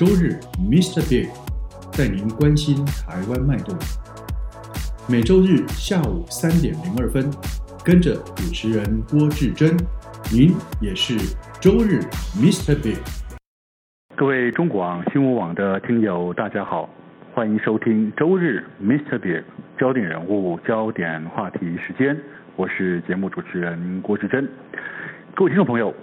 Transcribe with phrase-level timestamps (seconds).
[0.00, 1.06] 周日，Mr.
[1.10, 1.28] Big
[1.92, 3.76] 带您关心台湾脉动。
[5.06, 7.30] 每周日下午三点零二分，
[7.84, 9.76] 跟着主持人郭志珍，
[10.32, 11.18] 您也是
[11.60, 12.00] 周日
[12.34, 12.74] Mr.
[12.82, 12.96] Big。
[14.16, 16.88] 各位中广新闻网的听友，大家好，
[17.34, 19.18] 欢迎收听周日 Mr.
[19.18, 19.44] Big
[19.78, 22.18] 焦点人物、焦点话题时间，
[22.56, 24.48] 我是节目主持人郭志珍。
[25.36, 25.94] 各位听众朋友，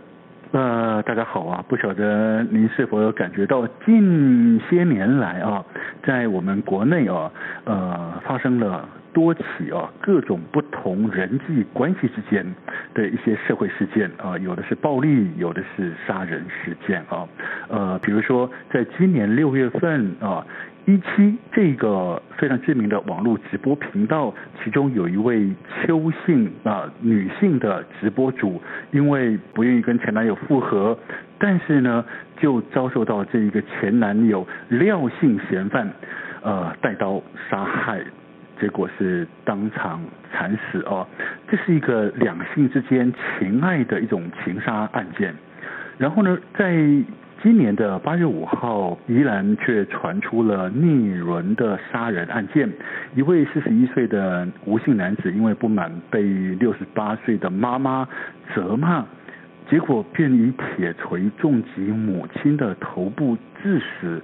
[0.52, 1.64] 呃，大家好啊！
[1.68, 5.64] 不晓得您是否有感觉到近些年来啊，
[6.04, 7.30] 在我们国内啊，
[7.66, 8.88] 呃，发生了。
[9.14, 9.42] 多起
[9.74, 12.46] 啊，各种不同人际关系之间
[12.94, 17.28] 的一些社会事件啊，有的是暴力，有的是杀人事件啊。
[17.68, 20.46] 呃，比如说，在今年六月份啊，
[20.88, 25.50] 一期这个非常知名的网络直播频道，其中有一位
[25.84, 30.98] 邱姓啊女性的直播主，因为不愿意跟前男友复合，
[31.38, 32.06] 但是呢，
[32.38, 35.92] 就遭受到这一个前男友廖姓嫌犯
[36.42, 38.00] 呃带刀杀害。
[38.58, 40.02] 结果是当场
[40.32, 41.06] 惨死哦，
[41.50, 45.36] 这是一个两性之间情爱的一种情杀案件。
[45.98, 46.74] 然后呢，在
[47.42, 52.70] 今年的八月五号，宜兰却传出了逆伦的杀人案件。
[53.16, 58.08] 一位四十一岁的吴姓男子，因为不满被六十八岁的妈妈
[58.56, 59.06] 责骂，
[59.70, 64.22] 结果便以铁锤重击母亲的头部致死。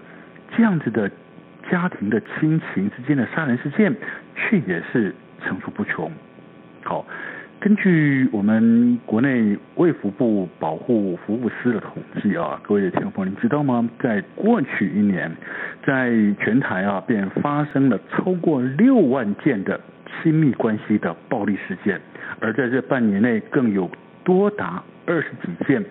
[0.56, 1.10] 这样子的。
[1.72, 3.96] 家庭的亲情之间的杀人事件，
[4.36, 6.12] 却也是层出不穷。
[6.84, 7.06] 好，
[7.64, 13.90] 根据我们国内卫福部保护服务司的统计啊，各位的听众朋友，您知道吗？
[14.02, 15.32] 在过去一年，
[15.88, 19.80] 在全台啊，便发生了超过六万件的
[20.22, 22.02] 亲密关系的暴力事件，
[22.42, 23.90] 而在这半年内，更有
[24.26, 25.82] 多达二十几件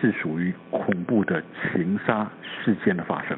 [0.00, 1.42] 是属于恐怖的
[1.72, 2.30] 情杀
[2.62, 3.36] 事件的发生。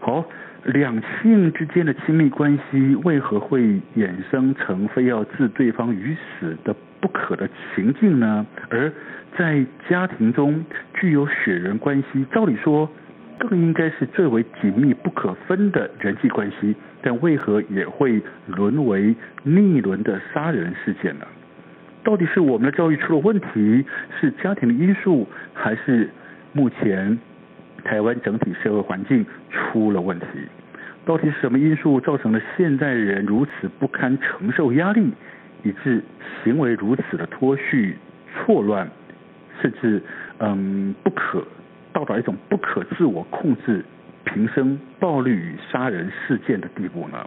[0.00, 0.22] 好。
[0.64, 3.60] 两性之间的亲密关系为何会
[3.96, 8.46] 衍生成非要置对方于死的不可的情境呢？
[8.70, 8.90] 而
[9.36, 10.64] 在家庭中
[10.94, 12.88] 具有血缘关系，照理说
[13.38, 21.26] 更应该是最为紧密不可分的人际关系，但为何也会沦为逆伦的杀人事件呢？
[22.02, 23.84] 到底是我们的教育出了问题，
[24.18, 26.08] 是家庭的因素，还是
[26.52, 27.18] 目前？
[27.84, 30.26] 台湾整体社会环境出了问题，
[31.04, 35.12] 到底是什么因素造成了现代人如此不堪承受压力，
[35.62, 36.02] 以致
[36.42, 37.96] 行为如此的脱序、
[38.32, 38.90] 错乱，
[39.60, 40.02] 甚至
[40.38, 41.46] 嗯不可
[41.92, 43.84] 到达一种不可自我控制、
[44.24, 47.18] 平生暴力与杀人事件的地步呢？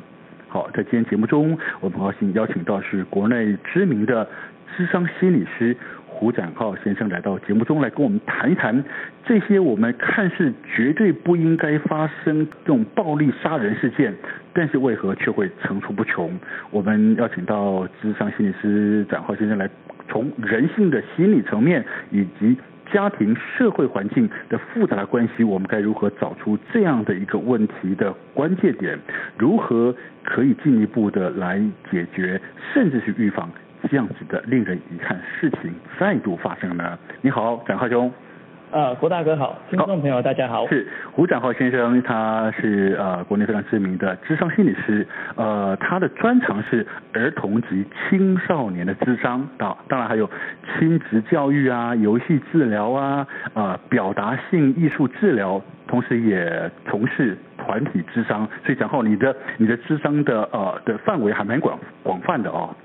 [0.50, 4.28] 好，在今天节目中，我们高兴邀请到是国内知名的
[4.76, 5.78] 智商心理师。
[6.18, 8.84] 胡展浩先生来到节目中来跟我们谈一谈
[9.24, 14.12] 这些我们看似绝对不应该发生这种暴力杀人事件，
[14.52, 16.32] 但是为何却会层出不穷？
[16.72, 19.70] 我们邀请到智商心理师展浩先生来，
[20.10, 22.58] 从人性的心理层面以及
[22.92, 28.98] 家庭社会环境的复杂的关系，我们该如何找出这样的一个问题的关键点？
[29.38, 31.62] 如何可以进一步的来
[31.92, 32.42] 解决，
[32.74, 33.48] 甚至是预防？
[33.90, 36.98] 这样子的令人遗憾事情再度发生呢？
[37.22, 38.12] 你好，展浩兄。
[38.70, 40.68] 呃，郭大哥好，听众朋友大家好。
[40.68, 50.30] 是胡展浩先生，他是呃国内非常知名的智商心理师，呃，他的专长是儿童及青少年的智商啊，当然还有
[50.78, 58.46] 亲子教育啊、游戏治疗啊、呃表达性艺术治疗，同时也从事团体智商。
[58.66, 62.76] 所以展浩，你的你的智商的呃的范围还蛮广广泛的哦。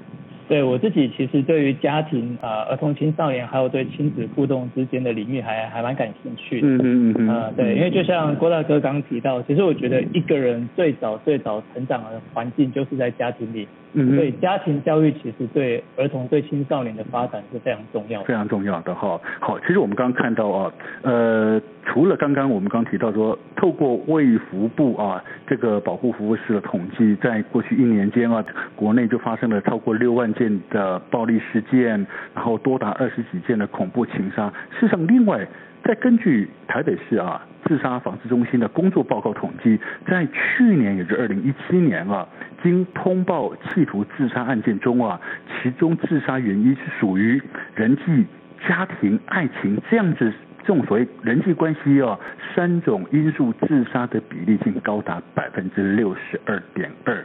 [0.52, 6.66] 对我自己，其实对于家庭啊、儿童、青少年，还有对亲子互动之间的领域还，还还蛮感兴趣的。
[6.68, 13.66] 嗯嗯嗯啊，对，因为就像郭大哥刚刚提到，其实我觉得一个人最早最早成长的环境就是在家庭里。
[13.94, 19.20] 嗯，所以家庭教育其实对儿童、对青少年的发展是非常重要的，非常重要的哈。
[19.38, 20.72] 好，其实我们刚刚看到啊，
[21.02, 28.42] 呃，除了刚刚我们刚提到说，透过卫福部啊这个保护服务室的统计，在过去一年间啊，
[28.74, 34.48] 国内就发生了超过六万件的暴力事件，然后多达二十几件的恐怖情杀。
[34.78, 35.46] 事实上，另外
[35.84, 42.26] 再根据台北市啊自杀防治中心的工作报告统计，在去年，也就是二零一七年啊，
[42.62, 45.20] 经通报企图自杀案件中啊，
[45.62, 47.40] 其中自杀原因是属于
[47.74, 48.26] 人际、
[48.68, 50.32] 家庭、爱情这样子
[50.64, 52.18] 这种所谓人际关系啊
[52.54, 57.24] 三种因素自杀的比例竟高达百分之六十二点二。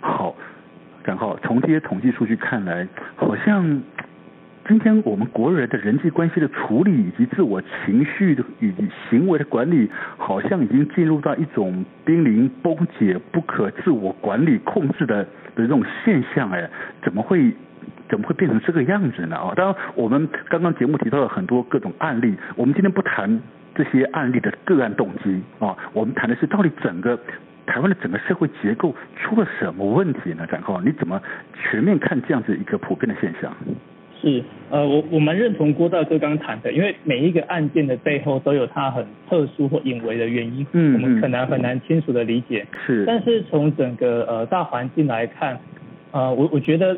[0.00, 0.34] 好，
[1.08, 3.82] 然后从这些统计数据看来，好像。
[4.68, 9.88] 今天我们国人的人际关系的处理，以及自我情绪的以及行为的管理，
[10.18, 16.50] 好像已经进入到一种濒临崩解、不可自我管理控制的的这种现象。
[16.50, 16.68] 哎，
[17.02, 17.50] 怎么会
[18.10, 19.36] 怎么会变成这个样子呢？
[19.38, 23.40] 啊，当然，我们刚刚节目提到了很多各种案例，我们今天不谈
[23.74, 27.18] 这些案例的个案动机啊，我们谈的是到底整个
[27.68, 30.46] 台湾的整个社会结构出了什么问题呢？
[30.46, 31.20] 展浩你怎么
[31.54, 33.54] 全面看这样子一个普遍的现象？
[34.20, 42.66] 是，呃，我我蛮认同郭大哥刚谈的，因为每一个案件的背后都有它很特殊或隐微的原因，嗯，我们可能很难清楚的理解。
[42.86, 45.60] 是，但是从整个呃大环境来看，
[46.10, 46.96] 呃，我我觉得。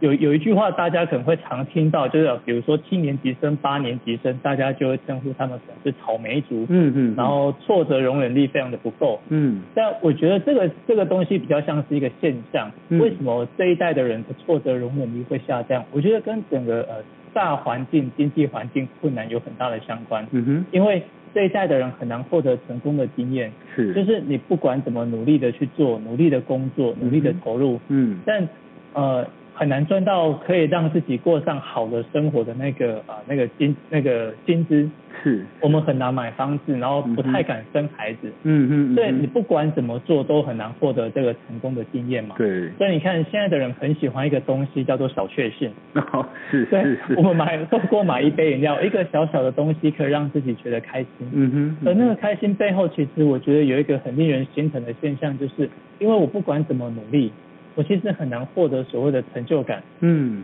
[0.00, 15.84] 有有一句话，大家可能会常听到，就是比如说七年级生、八年级生，大家就会称呼他们可能是草莓族，嗯嗯，然后挫折容忍力非常的不够，嗯，但我觉得这个这个东西比较像是一个现象，为什么这一代的人的挫折容忍力会下降？
[15.90, 17.02] 我觉得跟整个呃
[17.34, 21.02] 大环境、经济环境困难有很大的相关，嗯哼，因为
[21.34, 28.48] 这一代的人很难获得成功的经验，是，就是你不管怎么努力的去做，努力的工作，努力的投入，嗯，但
[28.92, 29.26] 呃。
[29.58, 34.88] 很难赚到可以让自己过上好的生活的那个啊那个薪那个薪资，
[35.20, 42.36] 是我们很难买房子，然后不太敢生孩子，嗯嗯，所以你不管怎么做都很难获得这个成功的经验嘛。
[42.38, 45.72] 对，所以你看现在的人很喜欢一个东西叫做小确幸。
[46.12, 47.14] 哦，是是是。
[47.16, 51.28] 我们买透过买一杯饮料， 一个小小的东西可以让自己觉得开心。
[51.32, 51.76] 嗯哼。
[51.84, 55.68] 而那个开心背后，其实我觉得有一个很令人心疼的现象，就是
[55.98, 57.32] 因为我不管怎么努力。
[57.78, 59.80] 我其实很难获得所谓的成就感。
[60.00, 60.42] 嗯，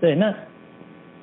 [0.00, 0.16] 对。
[0.16, 0.34] 那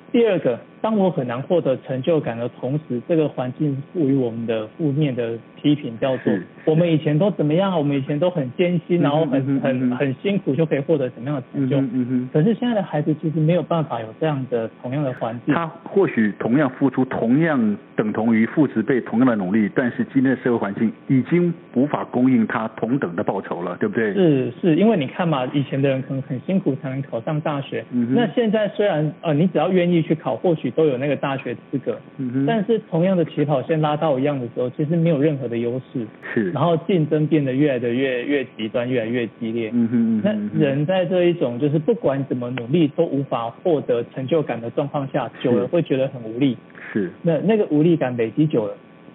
[0.09, 6.33] 第二个，当我很难获得成就感的同时，这个环境赋予我们的负面的批评叫做：
[6.65, 7.77] 我们以前都怎么样？
[7.77, 11.77] 我们以前都很艰辛，然后很很很辛苦就可以获得什么样的成就？
[11.79, 12.29] 嗯哼。
[12.33, 15.53] 可是现在的孩子其实没有办法有这样的同样的环境。
[15.53, 24.13] 他或许同样付出同样等同于父执辈同样的努力，但是今天的社会环境已经无法供应他同等的报酬了，对不对？
[24.13, 27.83] 是是，因为你看嘛，以前的人可能很辛苦才能考上大学。
[27.91, 28.15] 嗯。
[28.15, 31.99] 那现在虽然呃，你只要愿意去考，或许都有那个大学资格。
[32.47, 36.05] 但是同样的起跑线拉到一样的时候，其实没有任何的优势。
[36.33, 36.51] 是。
[36.51, 39.71] 然后竞争变得越来的越越极端，越来越激烈。
[39.73, 40.21] 嗯哼。
[40.23, 46.55] 那人在这一种就是不管怎么努力都无法获得成就感的状况下，久了会觉得很无力。
[46.93, 47.11] 是。
[47.23, 48.73] 那那个无力感累积久了，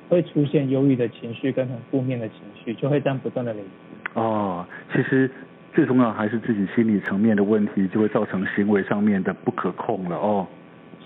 [0.09, 4.21] 会出现忧郁的情绪跟很负面的情绪，就会这样不断的累积。
[4.21, 5.31] 哦，其实
[5.73, 10.47] 最重要还是自己心理层面的问题，就会造成行为上面的不可控了哦。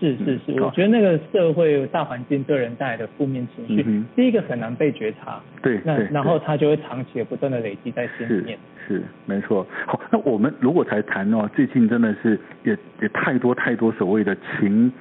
[0.00, 8.58] 是是是，我觉得那个社会大环境对人带来的负面情绪，嗯、第一个很难被觉察，对，那然后他就会长期的不断的累积在心里面。
[8.86, 9.66] 是，是没错。
[9.86, 14.92] 好，那我们如果才谈哦，最近真的是也也太多太多所谓的情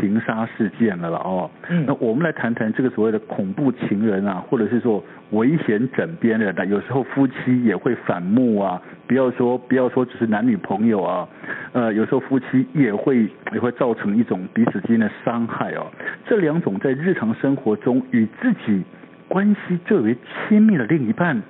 [0.00, 1.50] 情杀事件了了哦。
[1.68, 1.84] 嗯。
[1.86, 8.80] 那我们来谈谈这个所谓的恐怖情人啊，或者是说危险枕边人的，有时候夫妻也会反目啊。
[9.06, 11.28] 不要说不要说只是男女朋友啊，
[11.72, 14.34] 呃，有时候夫妻也会也会造成一种。
[14.52, 15.86] 彼此之间的伤害哦，
[16.26, 18.82] 这两种在日常生活中与自己
[19.28, 20.16] 关系最为
[20.48, 21.42] 亲密的另一半，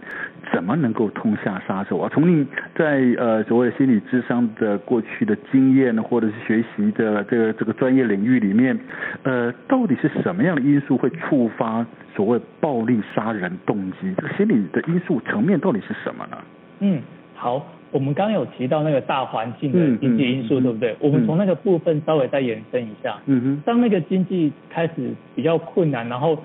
[0.52, 2.10] 怎么能够痛下杀手啊？
[2.12, 8.78] 从你在呃所谓心理智商的过去的经验，或者是学习的这个这个专业领域里面，
[9.22, 14.14] 呃，到底是什么样的因素会触发所谓暴力杀人动机？
[14.16, 16.38] 这个心理的因素层面到底是什么呢？
[16.80, 17.00] 嗯，
[17.34, 17.66] 好。
[17.90, 20.96] 我们刚刚有提到那个大环境的经济因素，对不对？
[20.98, 23.16] 我们从那个部分稍微再延伸一下。
[23.26, 23.62] 嗯哼。
[23.64, 26.36] 当那个经济开始比较困难，然后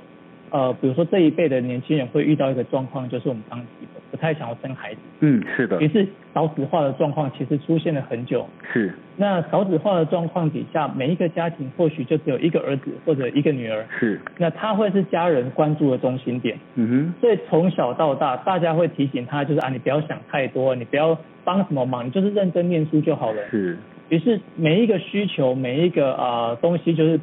[0.51, 3.99] 呃，比如说这一辈的年轻人会遇到一个状况，就是我们刚提的。
[4.11, 5.79] 不太想要生孩子，嗯，是的。
[5.79, 6.03] 于是
[6.33, 8.43] 少子化的状况其实出现了很久。
[8.73, 8.91] 是。
[9.17, 13.85] 那少子化的状况底下，每一个家庭或许就只有一个儿子或者一个女儿。
[13.99, 14.19] 是。
[14.39, 16.57] 那他会是家人关注的中心点。
[16.73, 17.13] 嗯哼。
[17.21, 23.47] 所以从小到大，大家会提醒他，就是啊，你不要想太多，你不要帮什么忙，你就是认真念书就好了。
[23.51, 23.77] 是。
[24.09, 27.19] 于是每一个需求，每一个啊、呃、东西，就是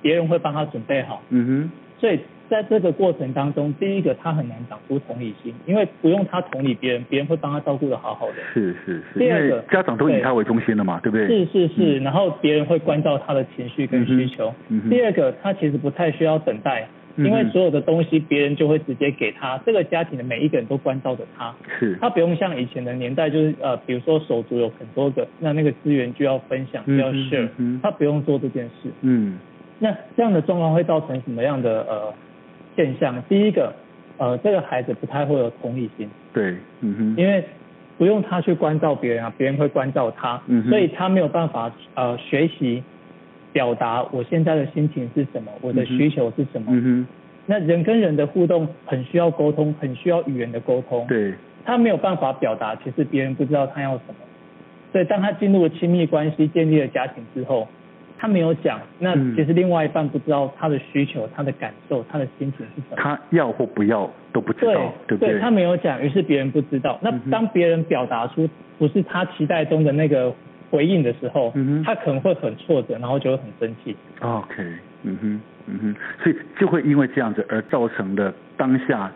[0.00, 1.20] 别人会帮他准备好。
[1.30, 1.70] 嗯哼。
[1.98, 2.20] 所以。
[2.52, 8.34] 在这个过程当中，第一个他很难长出同理心，因为不用他同理别人，别人会帮他照顾的好好的。
[8.52, 9.18] 是是是。
[9.18, 11.26] 第二个，家长都以他为中心了嘛，对，不对？
[11.26, 14.52] 是是是，嗯、然后别人会关照他的情绪跟需求。
[14.68, 27.48] 嗯、第二个，他其实不太需要等待因为所有的东西别人就会直接给他，这个家庭的每一个人都关照着他，是，他不用像以前的年代，就是呃，比如说手足有很多个，那那个资源就要分享，就要 share，
[27.82, 29.38] 他不用做这件事，嗯，
[29.78, 32.14] 那这样的状况会造成什么样的呃
[32.76, 33.22] 现象？
[33.28, 33.72] 第一个，
[34.18, 37.44] 呃，这个孩子不太会有同理心，对，嗯哼，因为
[37.98, 42.82] 不用他去关照别人啊，别人会关照他，嗯，所以他没有办法呃学习。
[43.52, 46.68] 表达我现在的心情是什么，我的需求是什么。
[46.70, 47.06] 嗯哼。
[47.44, 51.06] 那人跟人的互动很需要沟通，很需要语言的沟通。
[51.06, 51.34] 对。
[51.62, 54.14] 他没有办法表达，其实别人不知道他要什么。
[54.90, 57.68] 所以当他进入了亲密关系，建立了家庭之后，
[58.22, 62.96] 他没有讲，那其实另外一半不知道他的需求、他的感受、他的心情是什么。
[62.96, 64.72] 他要或不要都不知道，
[65.08, 65.32] 对，对不对？
[65.32, 66.96] 对，他没有讲，于是别人不知道。
[67.02, 68.48] 那当别人表达出
[68.78, 70.32] 不是他期待中的那个。
[70.70, 71.52] 回应的时候，
[71.84, 73.94] 他可能会很挫折，然后就会很生气。
[74.20, 74.62] OK，
[75.02, 79.12] 嗯哼，嗯哼，所以就会因为这样子而造成的当下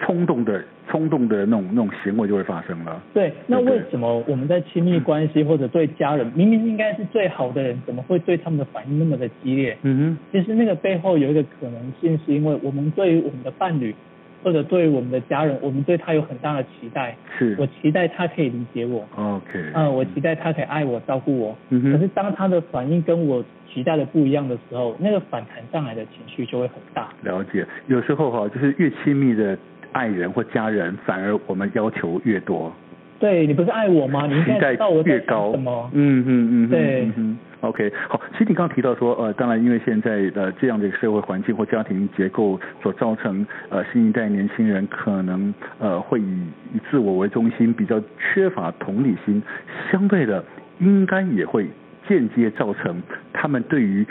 [0.00, 3.02] 冲动的冲动的那种那种行为就会发生了。
[3.12, 9.76] 对，那为什么我们在亲密关系或者对家人，明明应该是最好的人，怎么会对他们的反应那么的激烈？
[9.82, 13.94] 嗯哼，其实那个背后有一个可能性，是因为我们对于我们的伴侣。
[14.42, 17.16] 或者对于我们的家人，我们对他有很大的期待。
[17.38, 19.02] 是，我期待他可以理解我。
[19.16, 19.58] OK。
[19.72, 21.56] 嗯，我期待他可以爱我、照顾我。
[21.70, 21.92] 嗯哼。
[21.92, 27.08] 可是当他的反应跟我期待的不一样的时候，那个反弹上来的情绪就会很大。
[27.22, 29.56] 了解，有时候哈，就是越亲密的
[29.94, 32.70] 爱人或家人，反而我们要求越多。
[33.18, 34.26] 对，你不是爱我吗？
[34.28, 35.90] 你应该知道我在想什么。
[35.94, 36.68] 嗯嗯嗯。
[36.68, 37.10] 对。
[37.16, 46.42] 嗯 OK，好，其实你刚刚提到说，呃，当然因为现在的这样的一个社会环境或家庭结构所造成，呃，新一代年轻人可能呃会以
[46.74, 49.42] 以自我为中心，比较缺乏同理心，
[49.90, 50.44] 相对的
[50.78, 51.66] 应该也会
[52.06, 54.06] 间接造成他们对于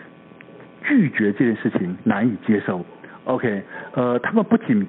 [0.81, 2.83] 拒绝这件事情难以接受。
[3.25, 3.61] OK，
[3.93, 4.83] 呃，他们不仅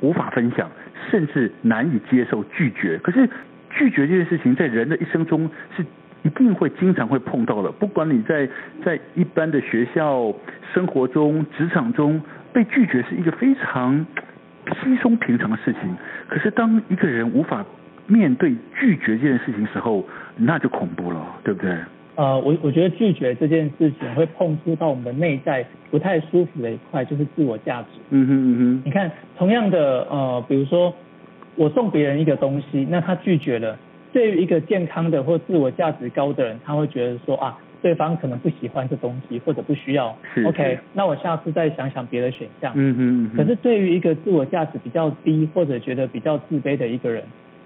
[0.00, 0.70] 无法分享，
[1.10, 2.98] 甚至难以接受拒绝。
[2.98, 3.28] 可是
[3.70, 5.84] 拒绝这件事情在人的一生中是。
[6.24, 8.46] 一定会经常会碰到的，不管你在
[8.84, 10.34] 在一般的学校
[10.74, 12.20] 生活中、职场中
[12.52, 14.04] 被拒绝是一个非常
[14.82, 15.96] 稀松平常的事情。
[16.28, 17.64] 可是当一个人无法
[18.08, 20.04] 面对拒绝这件事情时候，
[20.36, 21.72] 那就恐怖了，对不对？
[22.18, 28.00] 呃，我我觉得拒绝这件事情会碰触到我们的内在不太舒服的一块，就是自我价值。
[28.10, 28.82] 嗯哼嗯哼。
[28.84, 30.92] 你看，同样的呃，比如说
[31.54, 33.78] 我送别人一个东西，那他拒绝了。
[34.12, 40.16] 对于一个健康的或自我价值高的人，他会觉得说啊，对方可能不喜欢这东西或者不需要。
[40.34, 40.42] 是。
[40.44, 42.72] OK，那我下次再想想别的选项。
[42.74, 43.36] 嗯哼嗯哼。
[43.36, 47.22] 可是对于一个自我价值比较低或者觉得比较自卑的一个人，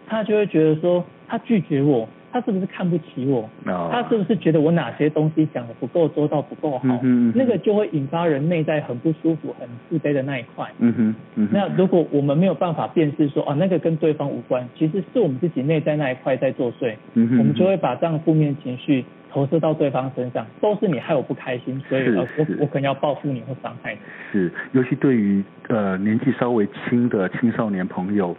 [0.07, 2.09] 他就会觉得说，他拒绝我。
[2.35, 3.93] 他是不是看不起我？Oh.
[3.93, 6.81] 他是不是觉得我哪些东西讲的不够周到、不够好？
[7.03, 7.33] 嗯嗯。
[7.37, 10.67] 那个就会引发人内在很不舒服、很自卑的那一块。
[10.79, 11.15] 嗯哼。
[11.35, 11.51] 嗯哼。
[11.53, 16.95] 那如果我们没有办法辨识说，哦，那个跟对方无关，其实是我们自己内在那一块在作祟。
[17.13, 17.39] 嗯哼。
[17.39, 22.27] 我们就会把这样负面情绪投射到对方身上，都是你害我不开心，所以我
[22.61, 24.01] 我可能要报复你或伤害你。
[24.33, 28.35] 是，尤其对于呃年纪稍微轻的青少年朋友，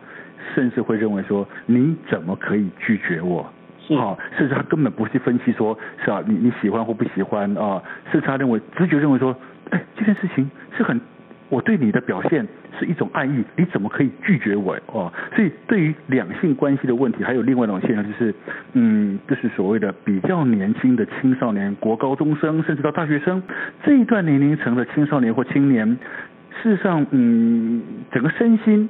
[0.56, 3.46] 甚至会认为说，你怎么可以拒绝我？
[3.98, 9.36] 好，甚至他根本不去分析说，是啊，你你喜欢或不喜欢啊，甚至他认为直觉认为说，
[9.72, 11.02] 哎，这件事情是很，
[11.50, 12.48] 我对你的表现
[12.80, 15.12] 是一种爱意，你怎么可以拒绝我哦？
[15.36, 18.34] 所以对于两性关系的问题，还有另外一种现象就是，
[18.72, 23.44] 嗯，就是所谓的比较年轻的青少年、国高中生，甚至到大学生
[23.84, 25.86] 这一段年龄层的青少年或青年，
[26.62, 27.84] 事实上，嗯，
[28.14, 28.90] 整个身心。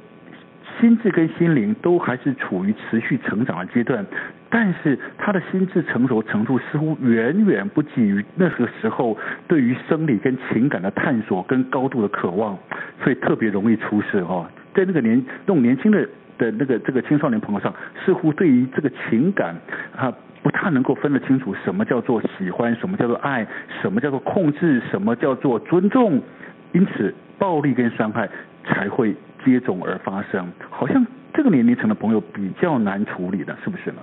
[0.84, 4.04] 心智跟心灵都还是处于持续成长的阶段，
[4.50, 9.16] 但是他的心智成熟程度似乎远远不及于那个时候
[9.48, 12.58] 对于生理跟情感的探索跟高度的渴望，
[13.02, 14.46] 所以特别容易出事哈。
[14.74, 17.72] 在那个年那种年轻的的那个这个青少年朋友上，
[18.04, 19.56] 似乎对于这个情感
[19.96, 20.12] 啊
[20.42, 23.46] 不太能够分得清楚什么叫做喜欢，什么叫做爱，
[23.80, 26.20] 什么叫做控制，什么叫做尊重，
[26.72, 28.28] 因此暴力跟伤害
[28.66, 29.16] 才会。
[29.44, 33.98] 接踵而发生，好像这个年龄层的朋友比较难处理的，是不是呢？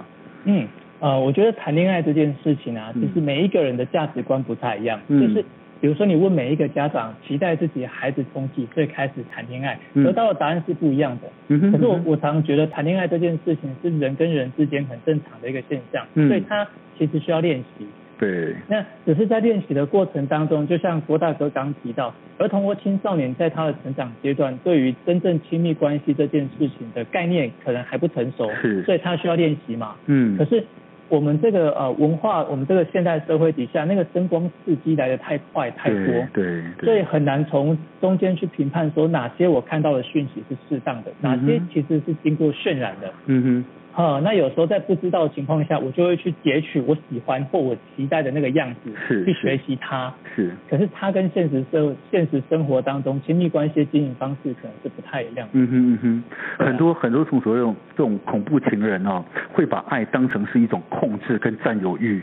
[0.45, 0.67] 嗯，
[0.99, 4.99] 呃，我觉得谈恋爱这件事情啊，其实每一个人的价值观不太一样。
[5.07, 5.21] 嗯。
[5.21, 5.45] 就是
[5.79, 11.59] 比如说，你问每一个家长，期待自己孩子从几岁开始谈恋爱，得到的答案是不一样的。
[11.71, 16.27] 可是我我常常觉得谈恋爱这件事情是人跟人之间很正常的一个现象，嗯。
[16.27, 16.67] 所以他
[16.99, 17.87] 其实需要练习。
[18.21, 29.95] 对，那只是在练习的过程当中，就像郭大哥刚提到，儿童或青少年在他的成长阶段，对于真正亲密关系这件事情的概念可能还不成熟，是，所以他需要练习嘛。
[30.05, 30.37] 嗯。
[30.37, 30.63] 可是
[31.09, 43.11] 我们这个呃文化，我们这个现代社会底下，那个声光刺激来的太快太多，对，对，对，所以很难从中间去评判说哪些我看到的讯息是适当的，哪些其实是经过渲染的。
[43.25, 43.65] 嗯哼。
[43.93, 50.13] 啊，那有时候在不知道的情况下，我就会去截取我喜欢或我期待的那个样子，是去学习它。
[50.33, 50.51] 是。
[50.69, 55.47] 可是它跟现实生现实生活当中亲密关系的经营方式可能是不太一样。
[55.51, 56.23] 嗯哼嗯哼。
[56.65, 62.21] 很多很多从所谓这种恐怖情人哦，会把爱当成是一种控制跟占有欲，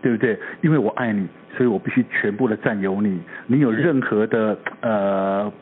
[0.00, 0.38] 对不对？
[0.62, 3.20] 因为我爱你，所以我必须全部的占有你。
[3.48, 5.52] 你有任何的呃。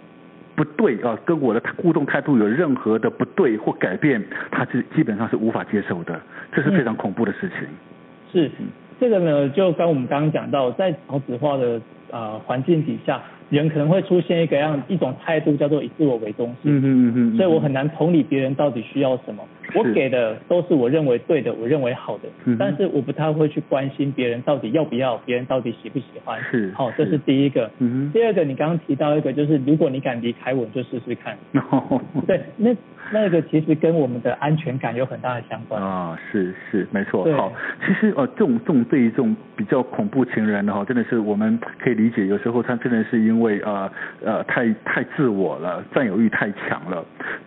[0.57, 4.21] 不对啊，跟我的互动态度有任何的不对或改变，
[4.51, 6.19] 他是基本上是无法接受的，
[6.53, 7.59] 这是非常恐怖的事情。
[8.33, 8.51] 是，
[8.99, 13.23] 这个呢，就跟我们刚刚讲到，在少子化的呃环境底下。
[13.49, 16.63] 人可能会出现一个样一种态度，叫做以自我为中心。
[16.65, 19.45] 嗯嗯嗯，所以我很难同理别人到底需要什么。
[19.75, 22.29] 我给的都是我认为对的，我认为好的。
[22.45, 22.57] 嗯。
[22.59, 26.41] 但是我不太会去关心别人到底要不要，别人到底喜不喜欢。
[26.51, 26.73] 是。
[26.73, 27.71] 好，这是第一个。
[27.79, 28.11] 嗯。
[28.13, 31.37] 第二个，你刚刚提到一个，就是如果你敢离开我，就试试看。
[31.71, 32.01] 哦。
[32.27, 32.75] 对，那
[33.13, 35.83] 那个其实跟我们的安全感有很大的相关。
[35.83, 37.25] 啊，是是，没错。
[37.37, 37.53] 好，
[37.85, 43.17] 其实呃，这种这种对于这种比较恐怖情人的哈，真的是我们可以理解，有时候他真的是。
[43.27, 43.91] 因为呃
[44.23, 47.05] 呃太太自我了，占有欲太强了。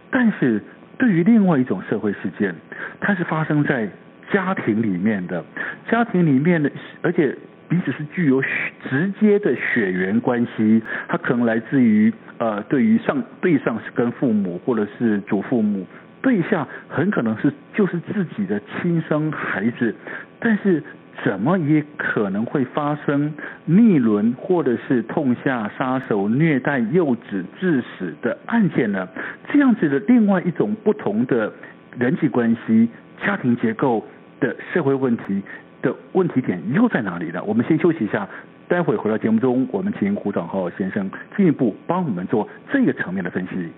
[0.10, 0.62] 但是
[1.00, 2.54] 对于另外一种社会事件，
[3.00, 3.90] 它是发生在
[4.32, 5.44] 家庭里面的，
[5.90, 7.36] 家庭里面的，而且
[7.68, 8.40] 彼此是具有
[8.88, 10.84] 直接的血缘关系。
[11.08, 15.88] 它可能来自于呃对于上对上是跟父母或者是祖父母，
[16.22, 19.96] 对下很可能是就是自己的亲生孩子，
[20.40, 20.84] 但是。
[21.24, 23.34] 怎么也可能会发生
[23.66, 29.08] 逆伦或者是痛下杀手虐待幼子致死的案件呢？
[29.52, 31.52] 这样子的另外一种不同的
[31.98, 32.88] 人际关系、
[33.26, 34.06] 家庭结构
[34.40, 35.42] 的社会问题
[35.82, 37.44] 的问题点又在哪里呢？
[37.44, 38.28] 我们先休息一下，
[38.68, 43.70] 待会回到节目中，我们请胡长浩先生进一步帮我们做这个层面的分析。